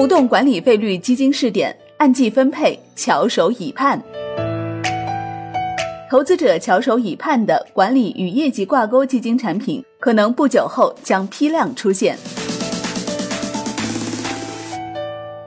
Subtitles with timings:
[0.00, 4.02] 浮动管理费率基金试点按季分配，翘首以盼。
[6.08, 12.16] 投资者翘首以盼的管理与业绩挂钩基金产品，可能不久后将批量出现。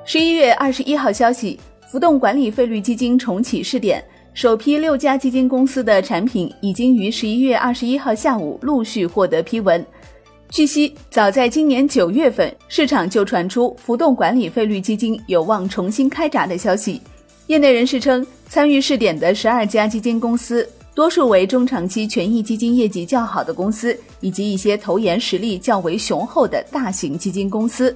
[0.05, 1.59] 十一月二十一号消息，
[1.91, 9.83] 浮动管理费率基金重启试点，首批六家基金公司的产品已经于十一月二十一号下午陆续获得批文。
[10.49, 17.01] 据悉，早在今年九月份，市场就传出浮动管理费率基金有望重新开闸的消息。
[17.47, 27.95] 业内人士称，参与试点的十二家基金公司，多数为中长期权益基金业绩较好的公司，以及一些投研实力较为雄厚的大型基金公司。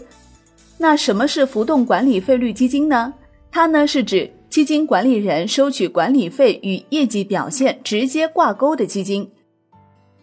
[0.79, 3.13] 那什么是浮动管理费率基金呢？
[3.51, 9.29] 它呢是指基金管理人收取管理费与业绩表现直接挂钩的基金。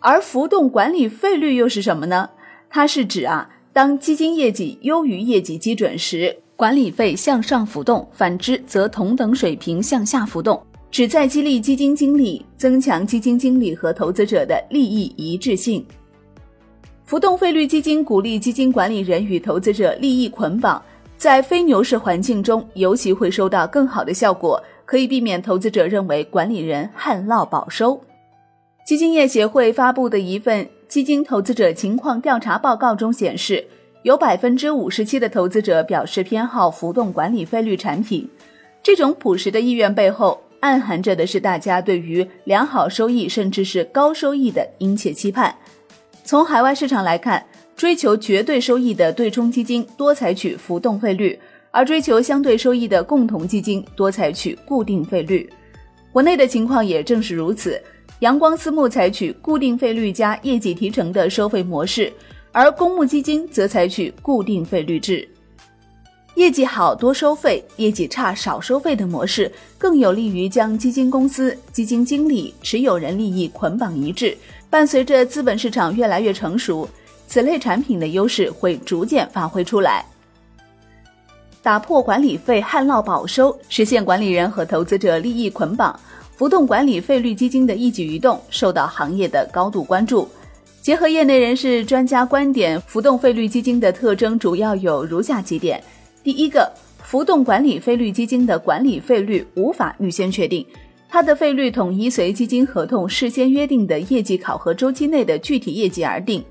[0.06, 2.28] 而浮动管理费率又是什么呢？
[2.68, 6.36] 它是指啊，当基金业绩优于业绩基准时。
[6.56, 15.84] 管理费向上浮动，反之则同等水平向下浮动，旨在激励基金经理，增强基金经理和投资者的利益一致性。
[17.02, 20.80] 浮动费率基金鼓励基金管理人与投资者利益捆绑，
[21.16, 27.98] 在非牛市环境中尤其会收到更好的效果，可以避免投资者认为管理人旱涝保收。
[28.84, 33.66] 基金业协会发布的一份基金投资者情况调查报告中显示。
[34.02, 38.28] 有百分之五十七的投资者表示偏好浮动管理费率产品，
[38.82, 45.56] 这种朴实的意愿背后，暗含着的是大家对于良好收益甚至是高收益的殷切期盼。
[46.22, 47.42] 从海外市场来看，
[47.74, 55.50] 追求绝对收益的对冲基金多采取浮动费率，而追求相对收益的共同基金多采取固定费率。
[56.12, 57.82] 国内的情况也正是如此，
[58.20, 62.12] 阳光私募采取固定费率加业绩提成的收费模式。
[62.56, 65.28] 而公募基金则采取固定费率制，
[66.36, 74.38] 业绩好多收费，业绩差少收费的模式，更有利于将基金公司、基金经理、持有人利益捆绑一致。
[74.70, 76.88] 伴随着资本市场越来越成熟，
[77.26, 80.06] 此类产品的优势会逐渐发挥出来，
[81.60, 85.98] 打破管理费旱涝保收，实现管理人和投资者利益捆绑。
[86.36, 90.28] 浮动管理费率基金的一举一动受到行业的高度关注。
[90.82, 95.82] 结合业内人士、专家观点，浮动费率基金的特征主要有如下几点：
[96.22, 96.70] 第一个，
[97.02, 100.66] 浮动管理费率基金的管理费率无法预先确定，
[101.08, 106.44] 它的费率统一随基金合同事先约定的业绩考核周期内的具体业绩而定。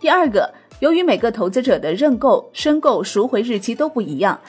[0.00, 4.40] 第二个，由于每个投资者的认购、申购、赎回日期都不一样，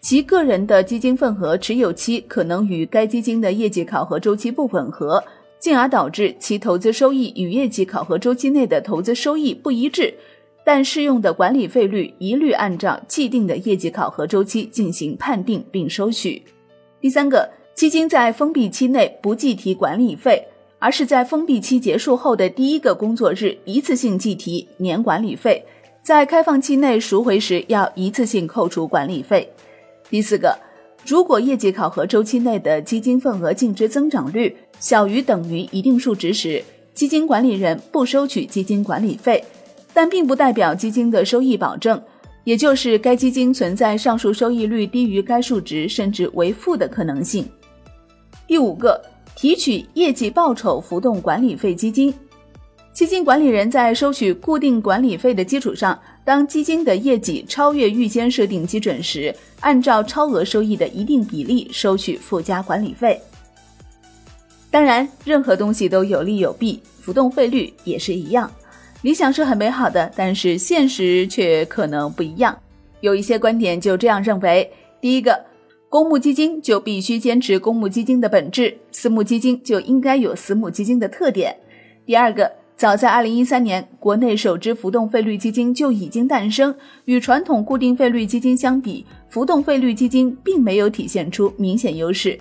[0.00, 5.22] 其个人的基金份额持有期可能与该基金的业绩考核周期不吻合。
[5.60, 10.14] 进而导致其投资收益与业绩考核周期内的投资收益不一致，
[10.64, 16.40] 但适用的管理费率一律按照既定的业绩考核周期进行判定并收取。
[17.00, 20.46] 第三个，基金在封闭期内不计提管理费，
[20.78, 25.64] 而是在封闭期结束后的第一个工作日一次性计提年管理费，
[26.04, 29.52] 在开放期内赎回时要一次性扣除管理费。
[30.10, 30.56] 第四个。
[31.06, 39.42] 如果业绩考核周期内的基金份额净值增长率小于等于一定数值时，基金管理人不收取基金管理费，
[39.94, 42.02] 但并不代表基金的收益保证，
[42.44, 47.48] 也就是该基金存在上述收益率低于该数值甚至为负的可能性。
[48.46, 49.00] 第五个，
[49.36, 52.12] 提取业绩报酬浮动管理费基金。
[52.98, 63.16] 基金管理人在收取固定管理费的基础上，当基金的业绩超越预先设定基准时，按照超额收益的一定比例收取附加管理费。
[64.68, 68.50] 当然，任何东西都有利有弊，浮动费率也是一样。
[69.02, 72.58] 理想是很美好的，但是现实却可能不一样。
[73.00, 74.68] 有一些观点就这样认为：
[75.00, 75.40] 第一个，
[75.88, 81.52] 公募基金就必须坚持公募基金的本质，私募基金就应该有私募基金的特点；
[82.04, 82.57] 第二个。
[82.78, 86.72] 早在二零一三年，国内首支浮动费率基金就已经诞生。
[87.06, 92.38] 与传统固定费率基金相比，浮动费率基金并没有体现出明显优势。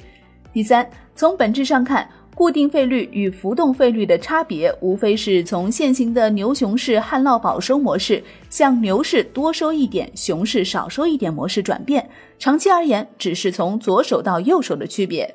[0.53, 12.07] 第三，从本质上看，固定费率与浮动费率的差别，无非是从现行的牛熊市旱涝保收模式向牛市多收一点、熊市少收一点模式转变。
[12.38, 15.33] 长期而言，只是从左手到右手的区别。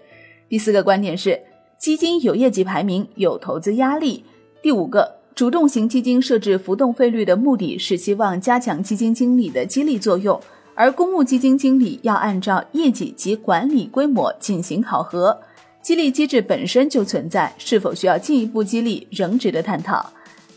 [0.49, 1.41] 第四个观点是，
[1.77, 4.25] 基金有业绩排名，有投资压力。
[4.62, 10.41] 第五个，主动型基金设置浮动费率的目的是希望加强基金经理的激励作用，
[10.76, 15.37] 而公募基金经理要按照业绩及管理规模进行考核，
[15.82, 20.09] 激励机制本身就存在，是否需要进一步激励仍值得探讨。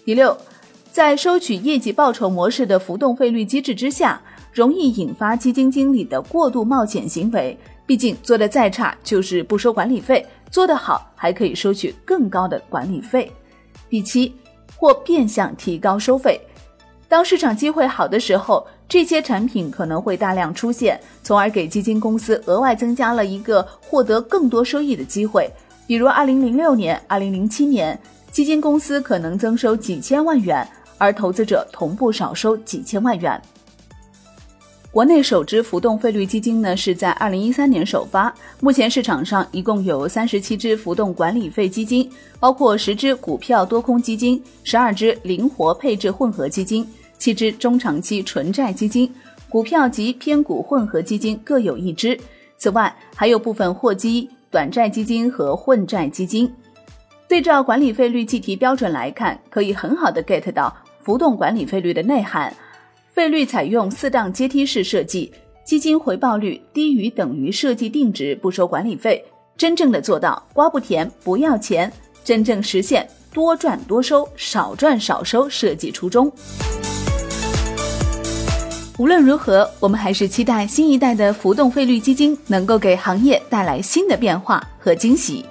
[0.06, 0.38] 第六，
[0.92, 4.22] 在收取业绩报酬模式的浮动费率机制之下，
[4.54, 7.58] 容易引发基金经理的过度冒险行为。
[7.88, 13.31] 毕竟做的再差就是不收管理费，做得好还可以收取更高的管理费。
[13.90, 14.36] 第七，
[14.78, 16.40] 或变相提高收费。
[17.08, 25.50] 当市场机会好的时候，这些产品可能会大量出现，从而给基金公司额外增加了一个获得更多收益的机会。
[25.88, 28.00] 比如，二零零六年、二零零七年，
[28.32, 30.68] 基金公司可能增收几千万元，
[30.98, 33.40] 而投资者同步少收几千万元。
[34.96, 42.10] 国内首支浮动费率基金呢是在二零一三年首发，目前市场上一共有三十七支浮动管理费基金，
[42.40, 49.14] 包括十支股票多空基金、十二支灵活配置混合基金、七支中长期纯债基金、
[49.50, 52.18] 股票及偏股混合基金各有一支。
[52.58, 56.50] 此外，还有部分货基、短债基金和混债基金。
[57.28, 62.56] 对照管理费率计提标准来看，可以很好的 get 到浮动管理费率的内涵。
[63.16, 65.32] 费率采用四档阶梯式设计，
[65.64, 69.24] 基金回报率低于等于设计定值不收管理费，
[69.56, 71.90] 真正的做到瓜不甜不要钱，
[72.26, 76.30] 真正实现多赚多收，少赚少收设计初衷。
[78.98, 85.46] 无论如何，我们还是期待新一代的浮动费率基金能够给行业带来新的变化和惊喜。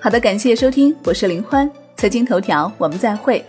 [0.00, 3.44] 好的，感谢收听，我是林欢，财经头条，我们再会。